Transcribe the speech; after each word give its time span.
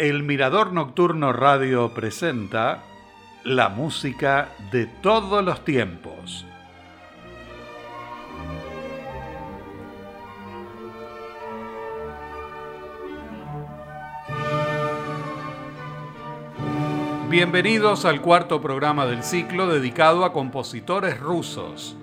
El 0.00 0.22
Mirador 0.22 0.72
Nocturno 0.72 1.30
Radio 1.30 1.92
presenta 1.92 2.82
la 3.44 3.68
música 3.68 4.48
de 4.72 4.86
todos 4.86 5.44
los 5.44 5.62
tiempos. 5.62 6.46
Bienvenidos 17.28 18.06
al 18.06 18.22
cuarto 18.22 18.62
programa 18.62 19.04
del 19.04 19.22
ciclo 19.22 19.66
dedicado 19.66 20.24
a 20.24 20.32
compositores 20.32 21.20
rusos. 21.20 21.98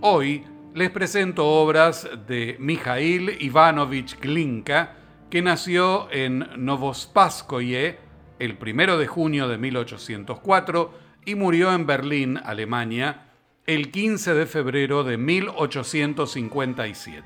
Hoy 0.00 0.44
les 0.74 0.90
presento 0.90 1.44
obras 1.48 2.08
de 2.28 2.54
Mikhail 2.60 3.36
Ivanovich 3.40 4.20
Glinka, 4.20 5.01
que 5.32 5.40
nació 5.40 6.08
en 6.10 6.46
Novospaskoye 6.58 7.98
el 8.38 8.58
1 8.60 8.98
de 8.98 9.06
junio 9.06 9.48
de 9.48 9.56
1804 9.56 10.92
y 11.24 11.36
murió 11.36 11.72
en 11.72 11.86
Berlín, 11.86 12.38
Alemania, 12.44 13.30
el 13.66 13.90
15 13.90 14.34
de 14.34 14.44
febrero 14.44 15.04
de 15.04 15.16
1857. 15.16 17.24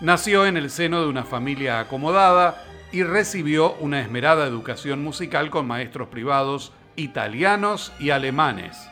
Nació 0.00 0.46
en 0.46 0.56
el 0.56 0.70
seno 0.70 1.02
de 1.02 1.08
una 1.08 1.24
familia 1.24 1.80
acomodada 1.80 2.64
y 2.92 3.02
recibió 3.02 3.74
una 3.80 4.00
esmerada 4.00 4.46
educación 4.46 5.02
musical 5.02 5.50
con 5.50 5.66
maestros 5.66 6.06
privados 6.06 6.72
italianos 6.94 7.92
y 7.98 8.10
alemanes. 8.10 8.88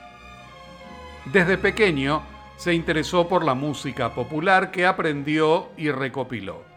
Desde 1.27 1.57
pequeño 1.57 2.23
se 2.57 2.75
interesó 2.75 3.29
por 3.29 3.45
la 3.45 3.55
música 3.55 4.17
popular 4.17 4.73
que 4.73 4.85
aprendió 4.85 5.69
y 5.77 5.93
recopiló 5.93 6.68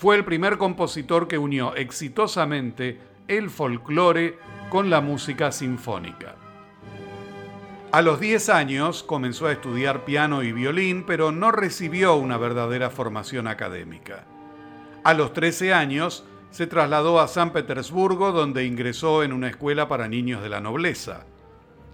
fue 0.00 0.16
el 0.16 0.24
primer 0.24 0.56
compositor 0.56 1.28
que 1.28 1.36
unió 1.36 1.76
exitosamente 1.76 2.98
el 3.28 3.50
folclore 3.50 4.38
con 4.70 4.88
la 4.88 5.02
música 5.02 5.52
sinfónica. 5.52 6.36
A 7.92 8.00
los 8.00 8.18
10 8.18 8.48
años 8.48 9.02
comenzó 9.02 9.46
a 9.46 9.52
estudiar 9.52 10.06
piano 10.06 10.42
y 10.42 10.52
violín, 10.52 11.04
pero 11.04 11.32
no 11.32 11.52
recibió 11.52 12.14
una 12.14 12.38
verdadera 12.38 12.88
formación 12.88 13.46
académica. 13.46 14.24
A 15.04 15.12
los 15.12 15.34
13 15.34 15.74
años 15.74 16.24
se 16.50 16.66
trasladó 16.66 17.20
a 17.20 17.28
San 17.28 17.52
Petersburgo, 17.52 18.32
donde 18.32 18.64
ingresó 18.64 19.22
en 19.22 19.34
una 19.34 19.48
escuela 19.48 19.86
para 19.86 20.08
niños 20.08 20.42
de 20.42 20.48
la 20.48 20.62
nobleza. 20.62 21.26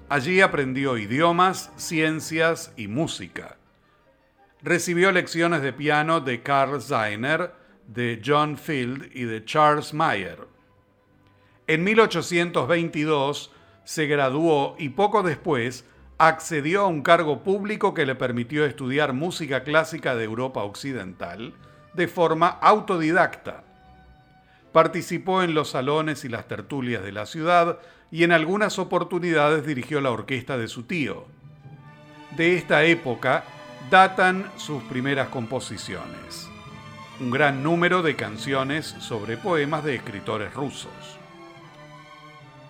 Allí 0.08 0.42
aprendió 0.42 0.96
idiomas, 0.96 1.72
ciencias 1.74 2.72
y 2.76 2.86
música. 2.86 3.56
Recibió 4.62 5.10
lecciones 5.10 5.60
de 5.60 5.72
piano 5.72 6.20
de 6.20 6.44
Karl 6.44 6.80
Zeiner, 6.80 7.65
de 7.86 8.20
John 8.24 8.56
Field 8.56 9.10
y 9.14 9.24
de 9.24 9.44
Charles 9.44 9.94
Mayer. 9.94 10.46
En 11.66 11.84
1822 11.84 13.52
se 13.84 14.06
graduó 14.06 14.76
y 14.78 14.90
poco 14.90 15.22
después 15.22 15.84
accedió 16.18 16.82
a 16.82 16.86
un 16.86 17.02
cargo 17.02 17.42
público 17.42 17.94
que 17.94 18.06
le 18.06 18.14
permitió 18.14 18.64
estudiar 18.64 19.12
música 19.12 19.62
clásica 19.64 20.14
de 20.14 20.24
Europa 20.24 20.62
Occidental 20.62 21.54
de 21.94 22.08
forma 22.08 22.48
autodidacta. 22.48 23.64
Participó 24.72 25.42
en 25.42 25.54
los 25.54 25.70
salones 25.70 26.24
y 26.24 26.28
las 26.28 26.48
tertulias 26.48 27.02
de 27.02 27.12
la 27.12 27.26
ciudad 27.26 27.78
y 28.10 28.24
en 28.24 28.32
algunas 28.32 28.78
oportunidades 28.78 29.66
dirigió 29.66 30.00
la 30.00 30.10
orquesta 30.10 30.58
de 30.58 30.68
su 30.68 30.84
tío. 30.84 31.26
De 32.36 32.56
esta 32.56 32.84
época 32.84 33.44
datan 33.90 34.50
sus 34.56 34.82
primeras 34.84 35.28
composiciones 35.28 36.45
un 37.20 37.30
gran 37.30 37.62
número 37.62 38.02
de 38.02 38.14
canciones 38.14 38.94
sobre 38.98 39.36
poemas 39.36 39.84
de 39.84 39.94
escritores 39.94 40.52
rusos. 40.52 40.90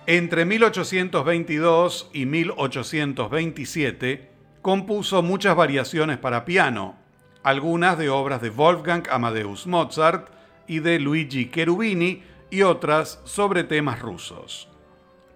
Entre 0.07 0.45
1822 0.45 2.11
y 2.13 2.27
1827 2.27 4.31
compuso 4.63 5.23
muchas 5.23 5.57
variaciones 5.57 6.19
para 6.19 6.45
piano, 6.45 6.97
algunas 7.43 7.99
de 7.99 8.09
obras 8.09 8.41
de 8.41 8.51
Wolfgang 8.51 9.03
Amadeus 9.11 9.67
Mozart 9.67 10.29
y 10.69 10.79
de 10.79 11.01
Luigi 11.01 11.51
Cherubini 11.51 12.23
y 12.51 12.63
otras 12.63 13.21
sobre 13.25 13.65
temas 13.65 14.01
rusos. 14.01 14.69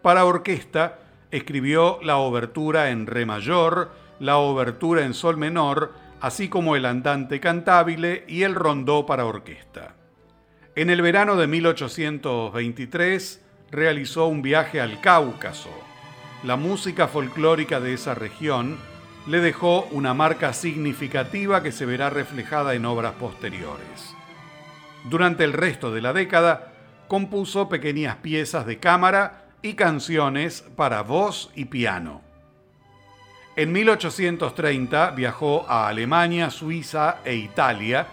Para 0.03 0.25
orquesta 0.25 1.00
escribió 1.32 1.98
la 2.03 2.19
obertura 2.19 2.91
en 2.91 3.06
re 3.06 3.27
mayor, 3.27 3.91
la 4.21 4.38
obertura 4.38 5.04
en 5.04 5.15
sol 5.15 5.37
menor 5.37 5.92
así 6.21 6.49
como 6.49 6.77
el 6.77 6.85
andante 6.85 7.41
cantabile 7.41 8.25
y 8.29 8.43
el 8.43 8.55
rondó 8.55 9.07
para 9.07 9.25
orquesta. 9.25 9.95
En 10.77 10.91
el 10.91 11.03
verano 11.03 11.37
de 11.37 11.47
1823 11.47 13.45
realizó 13.71 14.27
un 14.27 14.43
viaje 14.43 14.81
al 14.81 15.01
Cáucaso. 15.01 15.71
La 16.45 16.57
música 16.57 17.09
folclórica 17.09 17.81
de 17.81 17.95
esa 17.95 18.15
región 18.15 18.79
le 19.27 19.41
dejó 19.41 19.89
una 19.91 20.15
marca 20.15 20.53
significativa 20.53 21.63
que 21.63 21.73
se 21.73 21.87
verá 21.87 22.11
reflejada 22.11 22.75
en 22.75 22.85
obras 22.85 23.15
posteriores. 23.15 24.15
Durante 25.09 25.45
el 25.45 25.53
resto 25.53 25.93
de 25.93 26.01
la 26.01 26.13
década, 26.13 26.73
compuso 27.09 27.69
pequeñas 27.69 28.17
piezas 28.17 28.67
de 28.67 28.79
cámara 28.79 29.45
y 29.63 29.75
canciones 29.75 30.65
para 30.77 31.03
voz 31.03 31.51
y 31.55 31.67
piano. 31.67 32.30
En 33.60 33.72
1830 33.72 35.10
viajó 35.10 35.66
a 35.69 35.87
Alemania, 35.87 36.48
Suiza 36.48 37.19
e 37.22 37.34
Italia, 37.34 38.06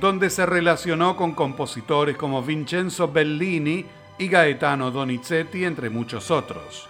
donde 0.00 0.30
se 0.30 0.46
relacionó 0.46 1.16
con 1.16 1.34
compositores 1.34 2.16
como 2.16 2.40
Vincenzo 2.40 3.10
Bellini 3.10 3.84
y 4.16 4.28
Gaetano 4.28 4.92
Donizetti, 4.92 5.64
entre 5.64 5.90
muchos 5.90 6.30
otros. 6.30 6.88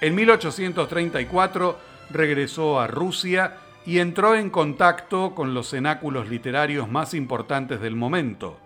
En 0.00 0.16
1834 0.16 1.78
regresó 2.10 2.80
a 2.80 2.88
Rusia 2.88 3.58
y 3.86 4.00
entró 4.00 4.34
en 4.34 4.50
contacto 4.50 5.32
con 5.32 5.54
los 5.54 5.70
cenáculos 5.70 6.28
literarios 6.28 6.90
más 6.90 7.14
importantes 7.14 7.80
del 7.80 7.94
momento. 7.94 8.58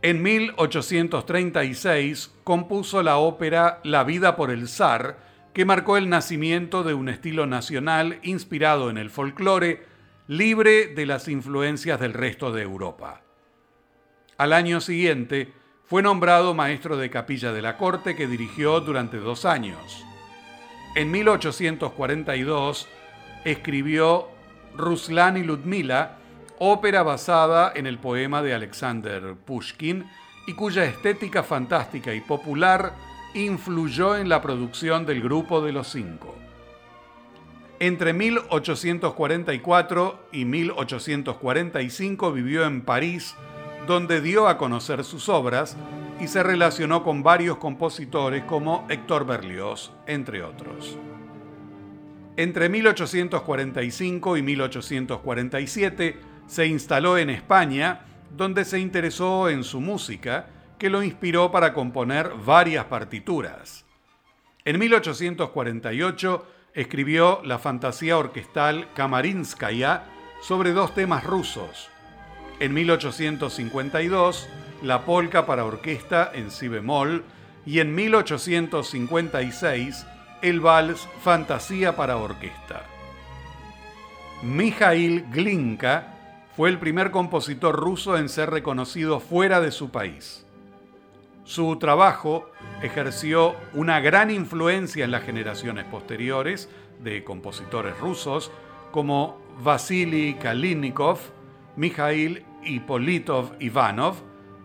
En 0.00 0.22
1836 0.22 2.30
compuso 2.44 3.02
la 3.02 3.16
ópera 3.16 3.80
La 3.82 4.04
vida 4.04 4.36
por 4.36 4.52
el 4.52 4.68
zar, 4.68 5.25
que 5.56 5.64
marcó 5.64 5.96
el 5.96 6.10
nacimiento 6.10 6.82
de 6.82 6.92
un 6.92 7.08
estilo 7.08 7.46
nacional 7.46 8.18
inspirado 8.22 8.90
en 8.90 8.98
el 8.98 9.08
folclore, 9.08 9.86
libre 10.28 10.88
de 10.88 11.06
las 11.06 11.28
influencias 11.28 11.98
del 11.98 12.12
resto 12.12 12.52
de 12.52 12.60
Europa. 12.60 13.22
Al 14.36 14.52
año 14.52 14.82
siguiente, 14.82 15.54
fue 15.86 16.02
nombrado 16.02 16.52
maestro 16.52 16.98
de 16.98 17.08
capilla 17.08 17.54
de 17.54 17.62
la 17.62 17.78
corte 17.78 18.14
que 18.14 18.26
dirigió 18.26 18.80
durante 18.80 19.16
dos 19.16 19.46
años. 19.46 20.04
En 20.94 21.10
1842 21.10 22.86
escribió 23.46 24.28
Ruslan 24.76 25.38
y 25.38 25.42
Ludmila, 25.42 26.18
ópera 26.58 27.02
basada 27.02 27.72
en 27.74 27.86
el 27.86 27.96
poema 27.96 28.42
de 28.42 28.52
Alexander 28.52 29.34
Pushkin 29.36 30.04
y 30.46 30.52
cuya 30.52 30.84
estética 30.84 31.42
fantástica 31.42 32.12
y 32.12 32.20
popular 32.20 33.15
influyó 33.36 34.16
en 34.16 34.30
la 34.30 34.40
producción 34.40 35.04
del 35.04 35.20
Grupo 35.20 35.60
de 35.60 35.72
los 35.72 35.88
Cinco. 35.88 36.34
Entre 37.78 38.14
1844 38.14 40.28
y 40.32 40.46
1845 40.46 42.32
vivió 42.32 42.64
en 42.64 42.80
París, 42.80 43.34
donde 43.86 44.22
dio 44.22 44.48
a 44.48 44.56
conocer 44.56 45.04
sus 45.04 45.28
obras 45.28 45.76
y 46.18 46.28
se 46.28 46.42
relacionó 46.42 47.04
con 47.04 47.22
varios 47.22 47.58
compositores 47.58 48.44
como 48.44 48.86
Héctor 48.88 49.26
Berlioz, 49.26 49.92
entre 50.06 50.42
otros. 50.42 50.96
Entre 52.38 52.70
1845 52.70 54.38
y 54.38 54.42
1847 54.42 56.16
se 56.46 56.66
instaló 56.66 57.18
en 57.18 57.28
España, 57.28 58.06
donde 58.34 58.64
se 58.64 58.78
interesó 58.78 59.50
en 59.50 59.62
su 59.62 59.82
música 59.82 60.46
que 60.78 60.90
lo 60.90 61.02
inspiró 61.02 61.50
para 61.50 61.72
componer 61.72 62.30
varias 62.44 62.84
partituras. 62.86 63.84
En 64.64 64.78
1848 64.78 66.46
escribió 66.74 67.40
la 67.44 67.58
fantasía 67.58 68.18
orquestal 68.18 68.88
Kamarinskaya 68.94 70.04
sobre 70.42 70.72
dos 70.72 70.94
temas 70.94 71.24
rusos. 71.24 71.88
En 72.60 72.74
1852, 72.74 74.48
la 74.82 75.04
polka 75.04 75.46
para 75.46 75.64
orquesta 75.64 76.30
en 76.34 76.50
si 76.50 76.68
bemol 76.68 77.24
y 77.64 77.80
en 77.80 77.94
1856, 77.94 80.06
el 80.42 80.60
vals 80.60 81.08
Fantasía 81.22 81.96
para 81.96 82.16
orquesta. 82.16 82.82
Mikhail 84.42 85.24
Glinka 85.30 86.12
fue 86.56 86.68
el 86.68 86.78
primer 86.78 87.10
compositor 87.10 87.76
ruso 87.76 88.16
en 88.16 88.28
ser 88.28 88.50
reconocido 88.50 89.20
fuera 89.20 89.60
de 89.60 89.72
su 89.72 89.90
país. 89.90 90.45
Su 91.46 91.76
trabajo 91.76 92.50
ejerció 92.82 93.54
una 93.72 94.00
gran 94.00 94.32
influencia 94.32 95.04
en 95.04 95.12
las 95.12 95.22
generaciones 95.22 95.84
posteriores 95.84 96.68
de 96.98 97.22
compositores 97.22 97.96
rusos 98.00 98.50
como 98.90 99.40
Vasily 99.62 100.34
Kalinikov, 100.34 101.20
Mikhail 101.76 102.44
Ipolitov 102.64 103.52
Ivanov 103.60 104.16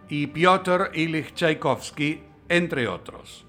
y 0.09 0.25
Piotr 0.25 0.89
Ilich 0.95 1.35
Tchaikovsky, 1.35 2.23
entre 2.49 2.87
otros. 2.87 3.45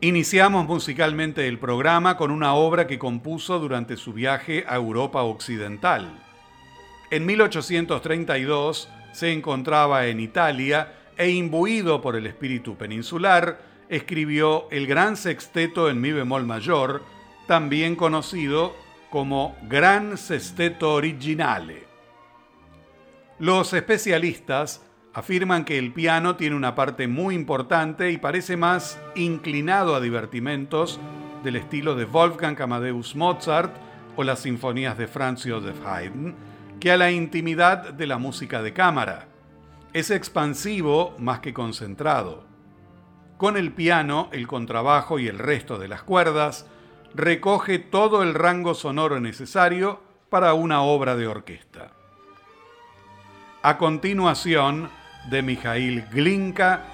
Iniciamos 0.00 0.66
musicalmente 0.66 1.46
el 1.46 1.58
programa 1.58 2.16
con 2.16 2.30
una 2.30 2.54
obra 2.54 2.86
que 2.86 2.98
compuso 2.98 3.58
durante 3.58 3.98
su 3.98 4.14
viaje 4.14 4.64
a 4.66 4.76
Europa 4.76 5.22
Occidental. 5.24 6.24
En 7.10 7.26
1832 7.26 8.88
se 9.12 9.30
encontraba 9.30 10.06
en 10.06 10.20
Italia 10.20 10.94
e 11.16 11.30
imbuido 11.30 12.00
por 12.00 12.16
el 12.16 12.26
espíritu 12.26 12.76
peninsular, 12.76 13.60
escribió 13.88 14.68
el 14.70 14.86
Gran 14.86 15.16
Sexteto 15.16 15.90
en 15.90 16.00
Mi 16.00 16.12
bemol 16.12 16.44
mayor, 16.44 17.02
también 17.46 17.96
conocido 17.96 18.74
como 19.10 19.56
Gran 19.68 20.16
Sesteto 20.16 20.94
Originale. 20.94 21.84
Los 23.38 23.72
especialistas 23.72 24.82
afirman 25.14 25.64
que 25.64 25.78
el 25.78 25.92
piano 25.92 26.36
tiene 26.36 26.56
una 26.56 26.74
parte 26.74 27.08
muy 27.08 27.34
importante 27.34 28.10
y 28.10 28.18
parece 28.18 28.56
más 28.56 28.98
inclinado 29.14 29.94
a 29.94 30.00
divertimentos 30.00 30.98
del 31.42 31.56
estilo 31.56 31.94
de 31.94 32.04
Wolfgang 32.04 32.60
Amadeus 32.60 33.14
Mozart 33.16 33.74
o 34.16 34.24
las 34.24 34.40
sinfonías 34.40 34.96
de 34.96 35.08
Franz 35.08 35.44
Joseph 35.46 35.84
Haydn 35.84 36.34
que 36.80 36.90
a 36.90 36.96
la 36.96 37.10
intimidad 37.10 37.92
de 37.92 38.06
la 38.06 38.18
música 38.18 38.62
de 38.62 38.72
cámara. 38.72 39.28
Es 39.92 40.10
expansivo 40.10 41.14
más 41.18 41.40
que 41.40 41.52
concentrado. 41.52 42.44
Con 43.36 43.58
el 43.58 43.72
piano, 43.72 44.30
el 44.32 44.46
contrabajo 44.46 45.18
y 45.18 45.28
el 45.28 45.38
resto 45.38 45.78
de 45.78 45.88
las 45.88 46.02
cuerdas, 46.02 46.66
recoge 47.14 47.78
todo 47.78 48.22
el 48.22 48.32
rango 48.32 48.72
sonoro 48.74 49.20
necesario 49.20 50.00
para 50.30 50.54
una 50.54 50.80
obra 50.80 51.14
de 51.14 51.26
orquesta. 51.26 51.92
A 53.62 53.76
continuación, 53.76 54.88
de 55.30 55.42
Mijail 55.42 56.06
Glinka, 56.10 56.84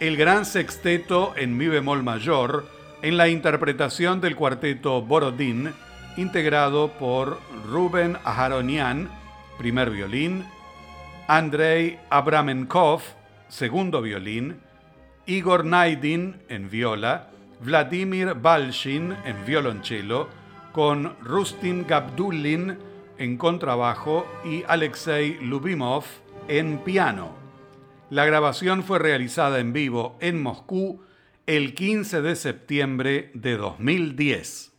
el 0.00 0.16
gran 0.16 0.44
sexteto 0.44 1.32
en 1.36 1.56
mi 1.56 1.68
bemol 1.68 2.02
mayor, 2.02 2.66
en 3.02 3.16
la 3.16 3.28
interpretación 3.28 4.20
del 4.20 4.34
cuarteto 4.34 5.02
Borodín, 5.02 5.72
integrado 6.16 6.92
por 6.94 7.38
Ruben 7.70 8.18
Aharonian, 8.24 9.08
primer 9.56 9.90
violín, 9.90 10.44
Andrei 11.32 11.96
Abramenkov, 12.10 13.02
segundo 13.46 14.02
violín, 14.02 14.58
Igor 15.26 15.64
Naidin 15.64 16.42
en 16.48 16.68
viola, 16.68 17.28
Vladimir 17.60 18.34
Balshin 18.34 19.14
en 19.24 19.44
violonchelo, 19.46 20.28
con 20.72 21.16
Rustin 21.22 21.86
Gabdulin 21.86 22.76
en 23.16 23.36
contrabajo 23.36 24.26
y 24.44 24.64
Alexei 24.66 25.38
Lubimov 25.40 26.02
en 26.48 26.78
piano. 26.78 27.30
La 28.10 28.24
grabación 28.24 28.82
fue 28.82 28.98
realizada 28.98 29.60
en 29.60 29.72
vivo 29.72 30.16
en 30.18 30.42
Moscú 30.42 31.00
el 31.46 31.74
15 31.74 32.22
de 32.22 32.34
septiembre 32.34 33.30
de 33.34 33.56
2010. 33.56 34.72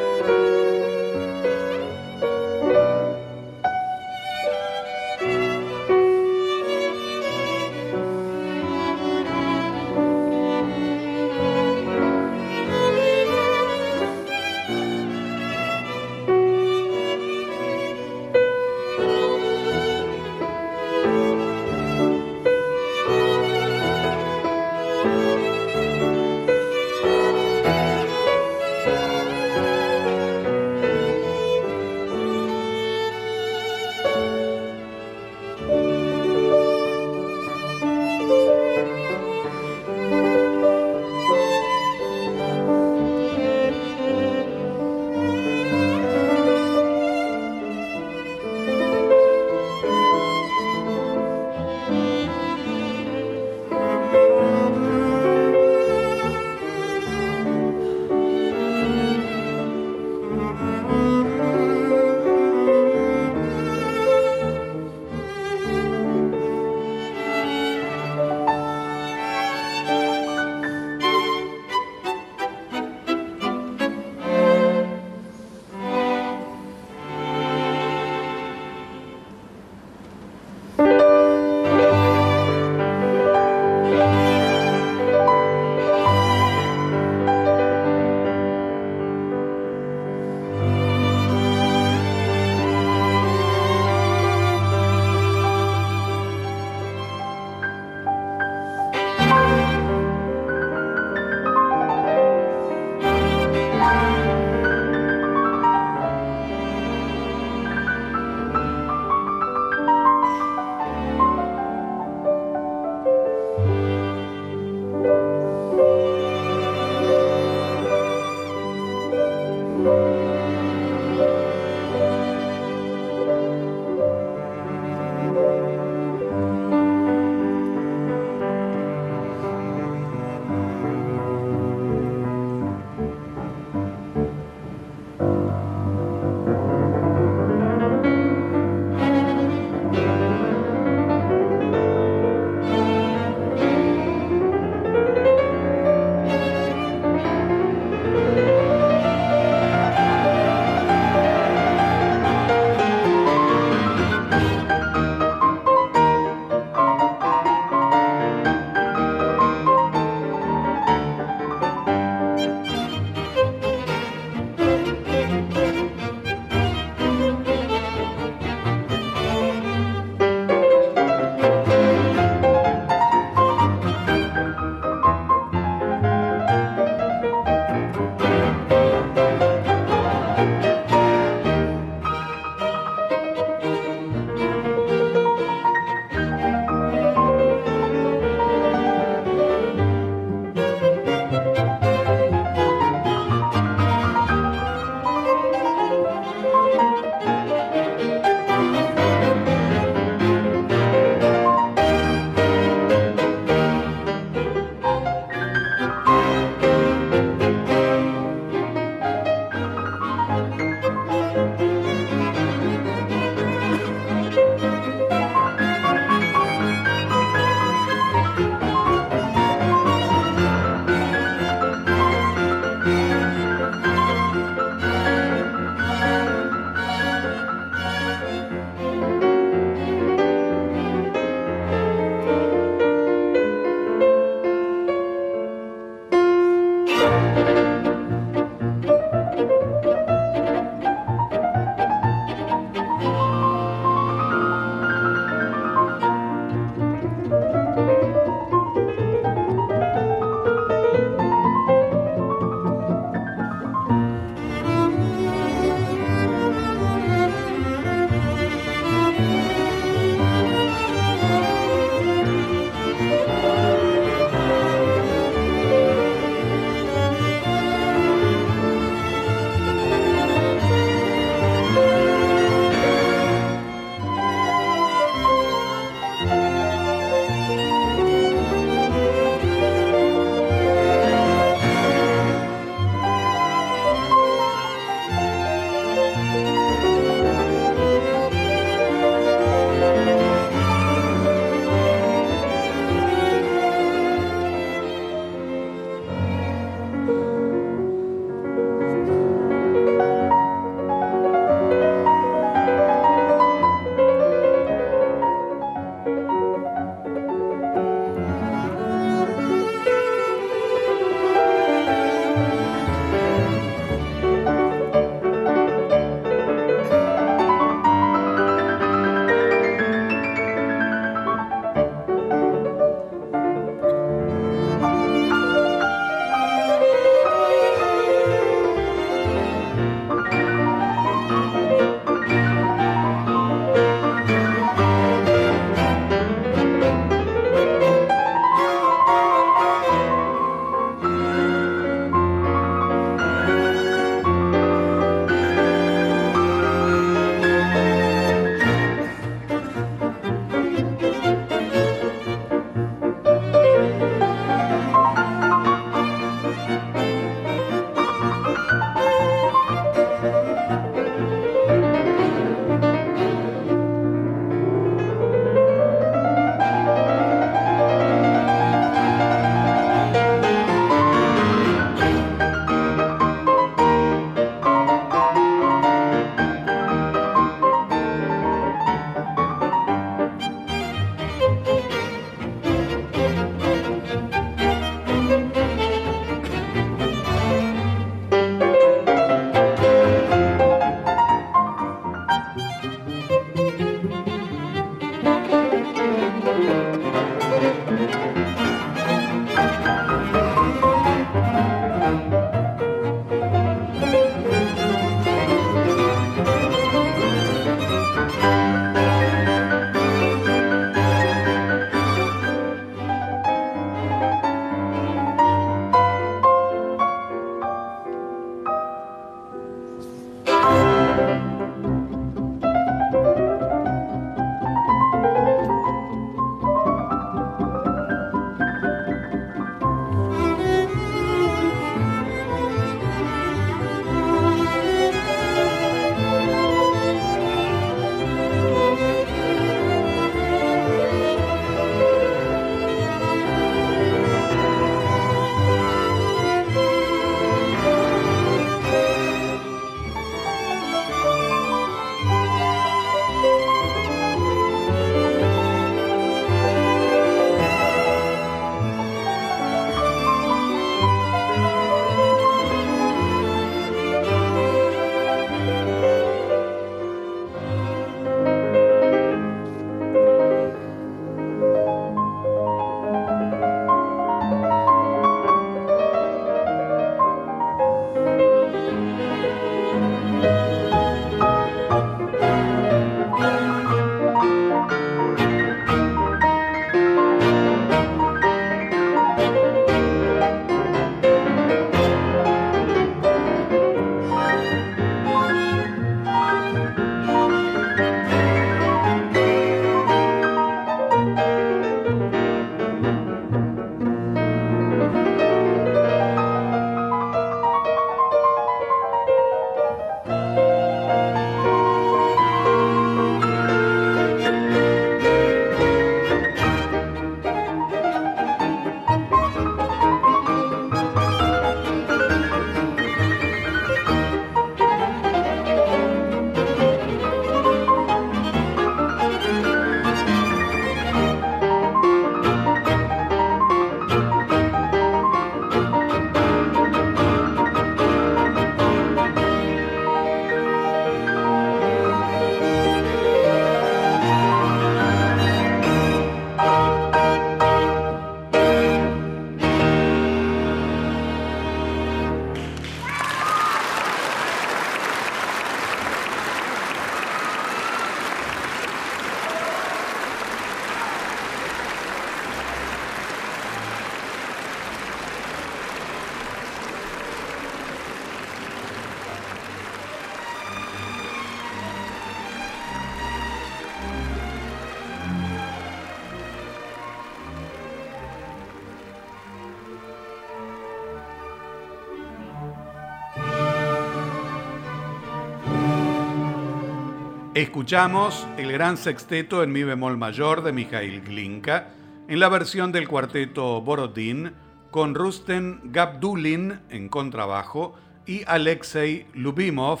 Escuchamos 587.56 588.46
el 588.58 588.70
gran 588.70 588.98
sexteto 588.98 589.62
en 589.62 589.72
mi 589.72 589.82
bemol 589.82 590.18
mayor 590.18 590.62
de 590.62 590.72
Mikhail 590.72 591.22
Glinka 591.22 591.88
en 592.28 592.38
la 592.38 592.50
versión 592.50 592.92
del 592.92 593.08
cuarteto 593.08 593.80
Borodín 593.80 594.52
con 594.90 595.14
Rusten 595.14 595.80
Gabdulin 595.84 596.80
en 596.90 597.08
contrabajo 597.08 597.94
y 598.26 598.44
Alexei 598.46 599.26
Lubimov 599.32 600.00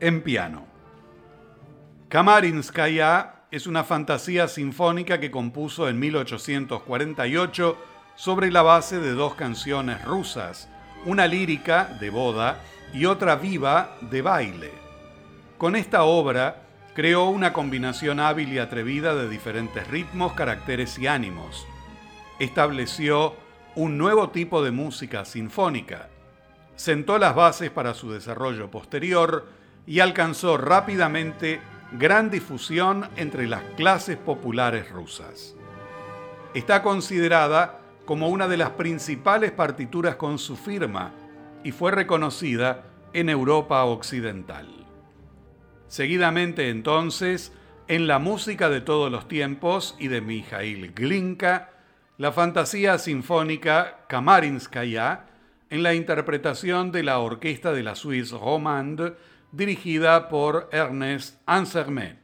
en 0.00 0.22
piano. 0.22 0.64
Kamarinskaya 2.08 3.34
es 3.50 3.66
una 3.66 3.84
fantasía 3.84 4.48
sinfónica 4.48 5.20
que 5.20 5.30
compuso 5.30 5.90
en 5.90 5.98
1848 5.98 7.76
sobre 8.14 8.50
la 8.50 8.62
base 8.62 8.98
de 8.98 9.12
dos 9.12 9.34
canciones 9.34 10.02
rusas, 10.06 10.70
una 11.04 11.26
lírica 11.26 11.98
de 12.00 12.08
boda 12.08 12.62
y 12.94 13.04
otra 13.04 13.36
viva 13.36 13.94
de 14.00 14.22
baile. 14.22 14.70
Con 15.58 15.76
esta 15.76 16.04
obra 16.04 16.62
creó 16.94 17.28
una 17.28 17.52
combinación 17.52 18.20
hábil 18.20 18.52
y 18.52 18.58
atrevida 18.58 19.14
de 19.14 19.28
diferentes 19.28 19.86
ritmos, 19.88 20.32
caracteres 20.34 20.98
y 20.98 21.08
ánimos. 21.08 21.66
Estableció 22.38 23.34
un 23.74 23.98
nuevo 23.98 24.30
tipo 24.30 24.62
de 24.62 24.70
música 24.70 25.24
sinfónica. 25.24 26.08
Sentó 26.76 27.18
las 27.18 27.34
bases 27.34 27.70
para 27.70 27.94
su 27.94 28.12
desarrollo 28.12 28.70
posterior 28.70 29.48
y 29.86 30.00
alcanzó 30.00 30.56
rápidamente 30.56 31.60
gran 31.98 32.30
difusión 32.30 33.08
entre 33.16 33.46
las 33.48 33.62
clases 33.76 34.16
populares 34.16 34.90
rusas. 34.90 35.54
Está 36.54 36.82
considerada 36.82 37.80
como 38.04 38.28
una 38.28 38.46
de 38.46 38.56
las 38.56 38.70
principales 38.70 39.50
partituras 39.50 40.16
con 40.16 40.38
su 40.38 40.56
firma 40.56 41.12
y 41.64 41.72
fue 41.72 41.90
reconocida 41.90 42.84
en 43.12 43.28
Europa 43.28 43.84
Occidental. 43.84 44.73
Seguidamente 45.94 46.70
entonces, 46.70 47.52
en 47.86 48.08
la 48.08 48.18
música 48.18 48.68
de 48.68 48.80
todos 48.80 49.12
los 49.12 49.28
tiempos 49.28 49.94
y 50.00 50.08
de 50.08 50.20
Mikhail 50.20 50.92
Glinka, 50.92 51.70
la 52.18 52.32
fantasía 52.32 52.98
sinfónica 52.98 53.98
Kamarinskaya 54.08 55.26
en 55.70 55.84
la 55.84 55.94
interpretación 55.94 56.90
de 56.90 57.04
la 57.04 57.20
orquesta 57.20 57.72
de 57.72 57.84
la 57.84 57.94
Suisse 57.94 58.32
Romande 58.32 59.14
dirigida 59.52 60.28
por 60.28 60.68
Ernest 60.72 61.40
Ansermet. 61.46 62.23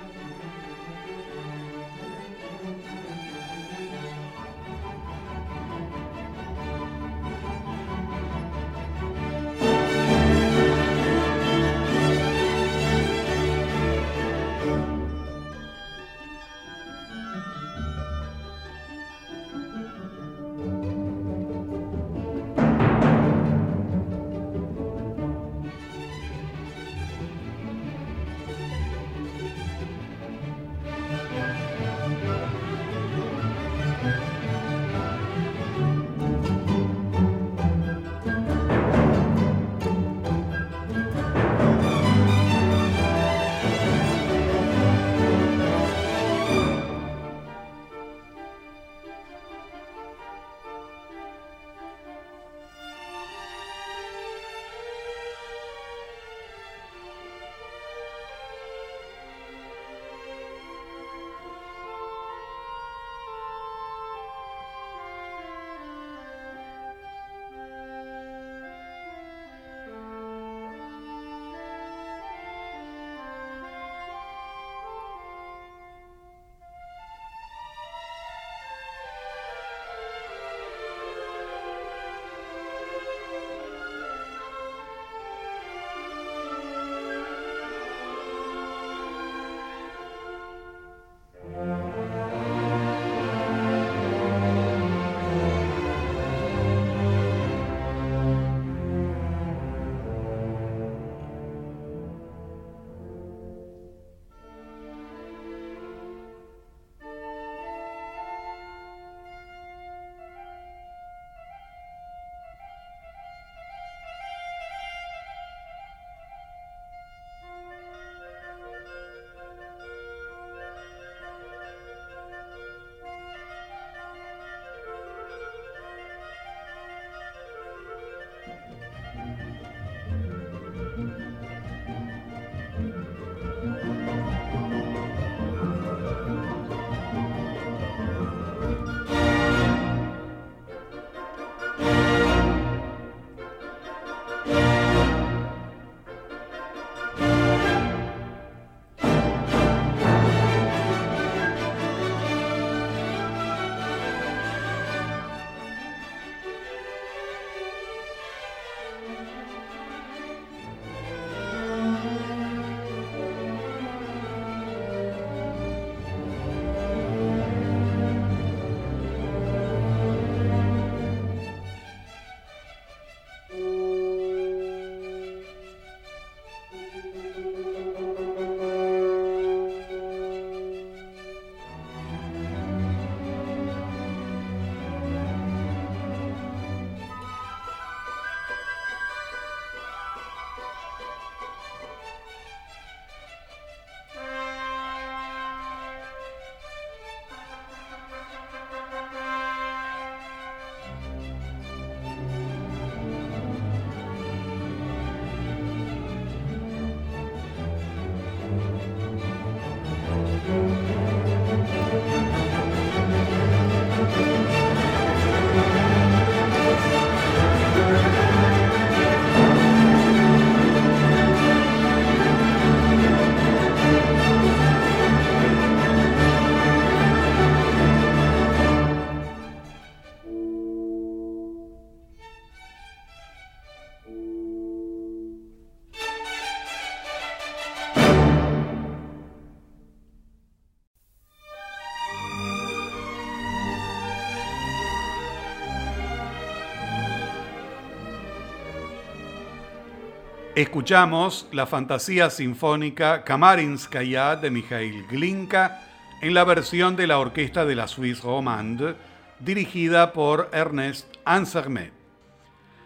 Escuchamos 250.61 251.47
la 251.51 251.65
fantasía 251.65 252.29
sinfónica 252.29 253.23
Kamarinskaya 253.23 254.35
de 254.35 254.51
Mikhail 254.51 255.07
Glinka 255.09 255.81
en 256.21 256.35
la 256.35 256.43
versión 256.43 256.95
de 256.95 257.07
la 257.07 257.17
orquesta 257.17 257.65
de 257.65 257.73
la 257.73 257.87
Suisse 257.87 258.21
Romande, 258.21 258.93
dirigida 259.39 260.13
por 260.13 260.51
Ernest 260.53 261.07
Ansermet. 261.25 261.91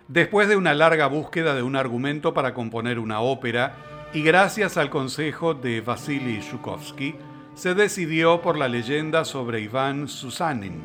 Después 0.08 0.48
de 0.48 0.56
una 0.56 0.74
larga 0.74 1.08
búsqueda 1.08 1.54
de 1.54 1.64
un 1.64 1.76
argumento 1.76 2.34
para 2.34 2.54
componer 2.54 2.98
una 2.98 3.20
ópera, 3.20 3.76
y 4.14 4.22
gracias 4.22 4.78
al 4.78 4.90
consejo 4.90 5.54
de 5.54 5.82
Vasily 5.82 6.40
Shukovsky, 6.40 7.16
se 7.56 7.76
decidió 7.76 8.42
por 8.42 8.58
la 8.58 8.70
leyenda 8.70 9.26
sobre 9.26 9.60
Iván 9.60 10.08
Susanin, 10.08 10.80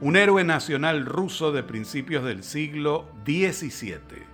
un 0.00 0.16
héroe 0.16 0.42
nacional 0.42 1.06
ruso 1.06 1.52
de 1.52 1.62
principios 1.62 2.24
del 2.24 2.42
siglo 2.42 3.06
XVII. 3.24 4.33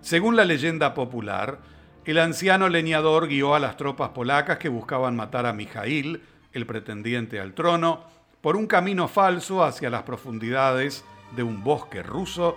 Según 0.00 0.36
la 0.36 0.44
leyenda 0.44 0.94
popular, 0.94 1.58
el 2.04 2.18
anciano 2.18 2.68
leñador 2.68 3.28
guió 3.28 3.54
a 3.54 3.60
las 3.60 3.76
tropas 3.76 4.10
polacas 4.10 4.58
que 4.58 4.68
buscaban 4.68 5.16
matar 5.16 5.44
a 5.44 5.52
Mijail, 5.52 6.22
el 6.52 6.66
pretendiente 6.66 7.40
al 7.40 7.52
trono, 7.52 8.04
por 8.40 8.56
un 8.56 8.66
camino 8.66 9.08
falso 9.08 9.64
hacia 9.64 9.90
las 9.90 10.04
profundidades 10.04 11.04
de 11.36 11.42
un 11.42 11.62
bosque 11.62 12.02
ruso 12.02 12.56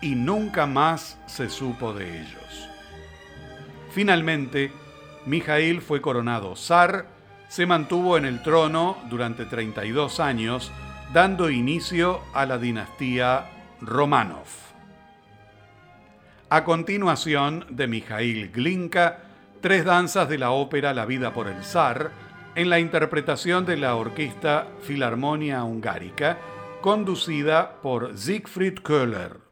y 0.00 0.14
nunca 0.14 0.66
más 0.66 1.18
se 1.26 1.48
supo 1.50 1.92
de 1.92 2.22
ellos. 2.22 2.68
Finalmente, 3.92 4.72
Mijail 5.26 5.82
fue 5.82 6.00
coronado 6.00 6.56
zar, 6.56 7.06
se 7.48 7.66
mantuvo 7.66 8.16
en 8.16 8.24
el 8.24 8.42
trono 8.42 8.96
durante 9.08 9.44
32 9.44 10.20
años, 10.20 10.72
dando 11.12 11.50
inicio 11.50 12.20
a 12.32 12.46
la 12.46 12.58
dinastía 12.58 13.50
Romanov. 13.80 14.69
A 16.52 16.64
continuación, 16.64 17.64
de 17.70 17.86
Mijail 17.86 18.50
Glinka, 18.50 19.18
tres 19.60 19.84
danzas 19.84 20.28
de 20.28 20.36
la 20.36 20.50
ópera 20.50 20.92
La 20.92 21.06
vida 21.06 21.32
por 21.32 21.46
el 21.46 21.62
zar, 21.62 22.10
en 22.56 22.68
la 22.68 22.80
interpretación 22.80 23.64
de 23.64 23.76
la 23.76 23.94
Orquesta 23.94 24.66
Filarmonia 24.82 25.62
Hungárica, 25.62 26.38
conducida 26.80 27.80
por 27.80 28.18
Siegfried 28.18 28.80
Köhler. 28.80 29.49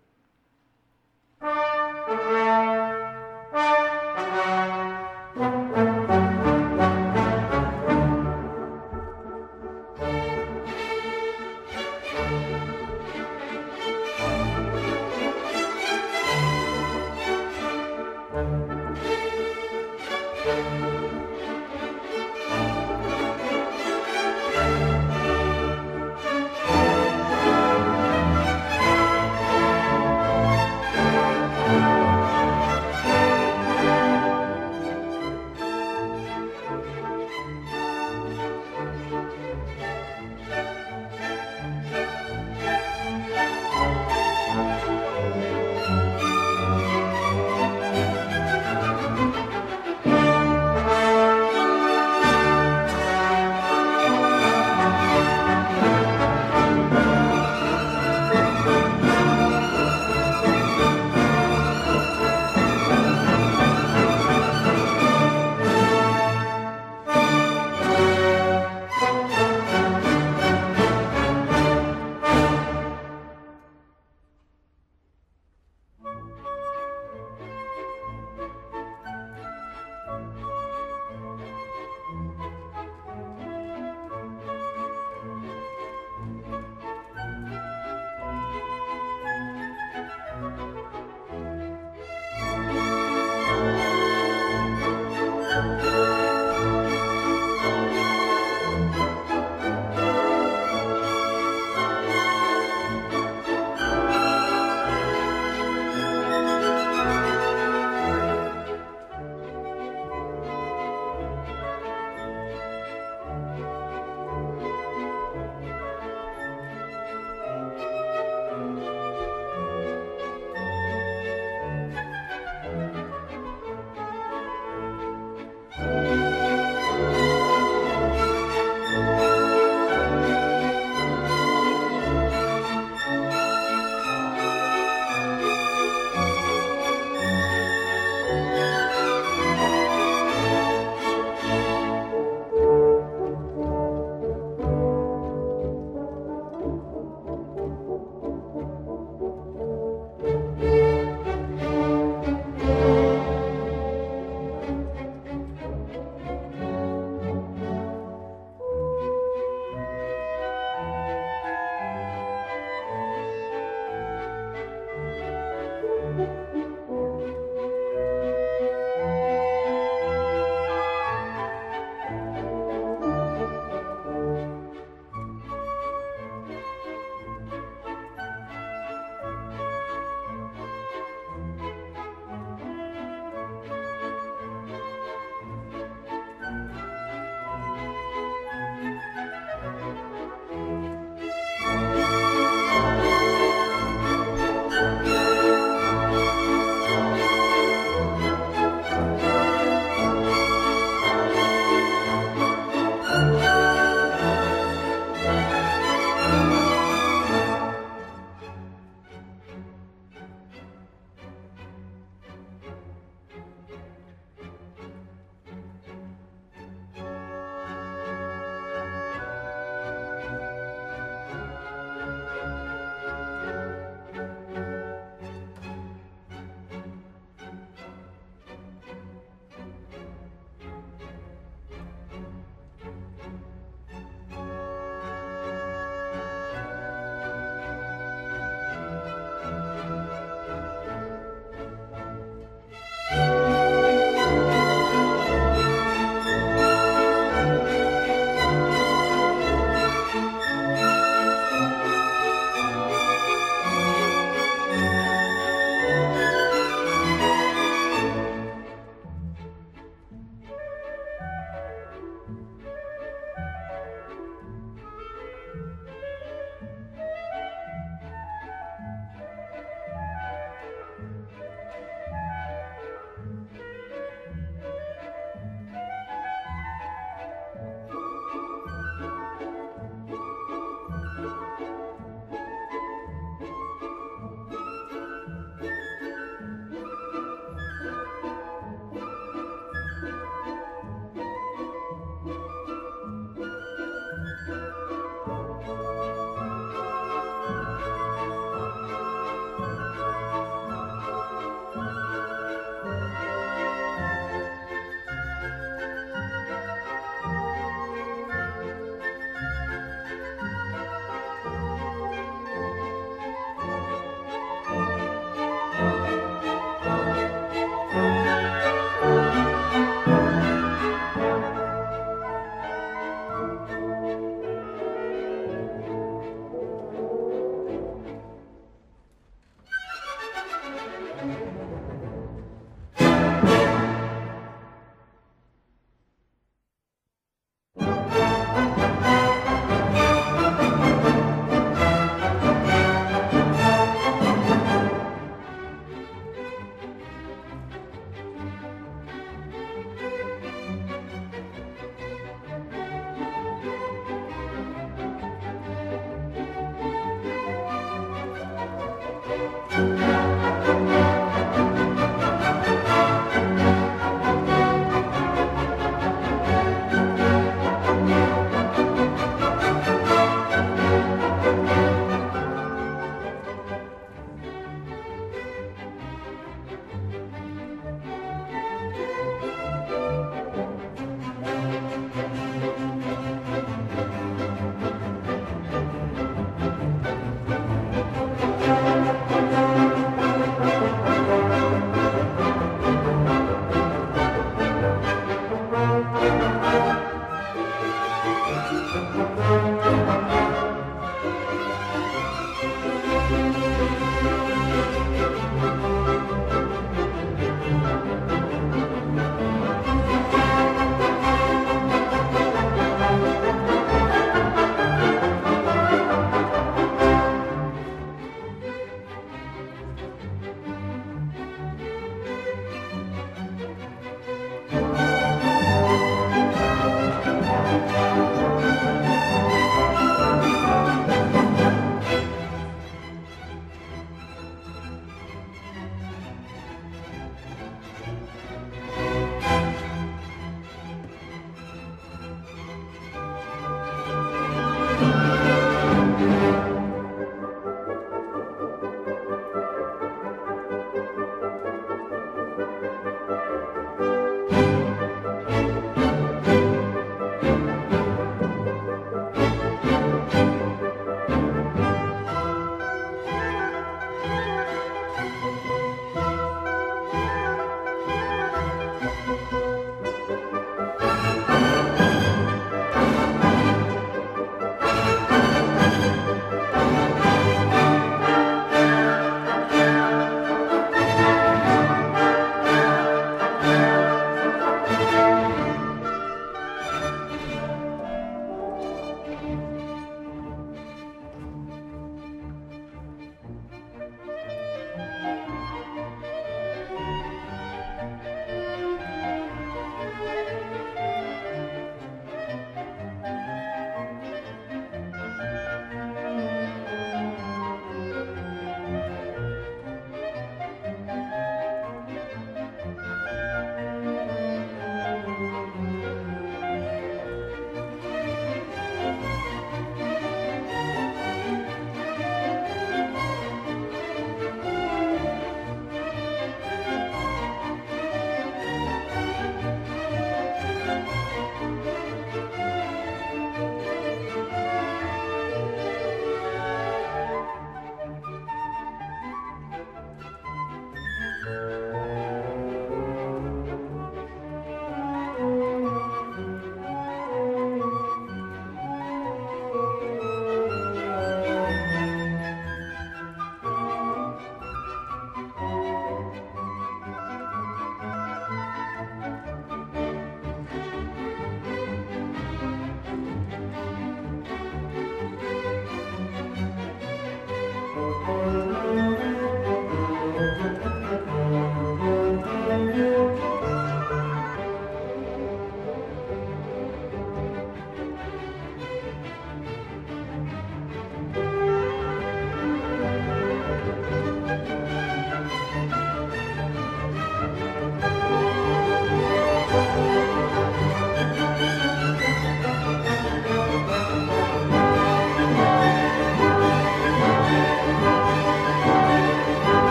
Música 398.49 399.48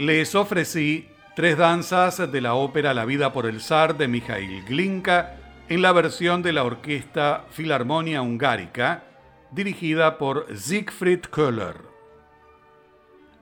les 0.00 0.34
ofrecí 0.34 1.10
tres 1.36 1.58
danzas 1.58 2.32
de 2.32 2.40
la 2.40 2.54
ópera 2.54 2.94
La 2.94 3.04
vida 3.04 3.34
por 3.34 3.44
el 3.44 3.60
zar 3.60 3.98
de 3.98 4.08
Mikhail 4.08 4.64
Glinka 4.64 5.36
en 5.68 5.82
la 5.82 5.92
versión 5.92 6.42
de 6.42 6.54
la 6.54 6.64
Orquesta 6.64 7.44
Filarmonia 7.50 8.22
Hungárica, 8.22 9.04
dirigida 9.50 10.16
por 10.16 10.46
Siegfried 10.56 11.26
Köhler. 11.30 11.76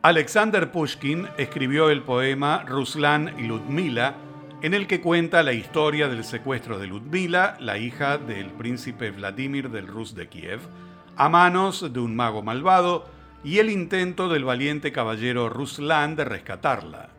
Alexander 0.02 0.72
Pushkin 0.72 1.28
escribió 1.38 1.90
el 1.90 2.02
poema 2.02 2.64
Ruslan 2.66 3.36
y 3.38 3.44
Ludmila, 3.44 4.16
en 4.60 4.74
el 4.74 4.88
que 4.88 5.00
cuenta 5.00 5.44
la 5.44 5.52
historia 5.52 6.08
del 6.08 6.24
secuestro 6.24 6.80
de 6.80 6.88
Ludmila, 6.88 7.56
la 7.60 7.78
hija 7.78 8.18
del 8.18 8.46
príncipe 8.46 9.12
Vladimir 9.12 9.70
del 9.70 9.86
Rus 9.86 10.16
de 10.16 10.28
Kiev, 10.28 10.58
a 11.16 11.28
manos 11.28 11.92
de 11.92 12.00
un 12.00 12.16
mago 12.16 12.42
malvado 12.42 13.16
y 13.44 13.58
el 13.58 13.70
intento 13.70 14.28
del 14.28 14.44
valiente 14.44 14.90
caballero 14.92 15.48
Ruslan 15.48 16.16
de 16.16 16.24
rescatarla. 16.24 17.10